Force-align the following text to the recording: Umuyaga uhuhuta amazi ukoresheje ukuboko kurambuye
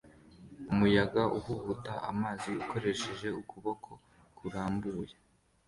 Umuyaga 0.71 1.23
uhuhuta 1.37 1.93
amazi 2.11 2.49
ukoresheje 2.63 3.27
ukuboko 3.41 3.89
kurambuye 4.37 5.15